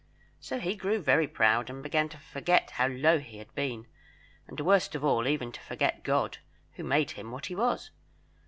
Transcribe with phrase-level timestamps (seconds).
[0.39, 3.85] So he grew very proud, and began to forget how low he had been,
[4.47, 6.39] and worst of all, even to forget God,
[6.71, 7.91] who had made him what he was.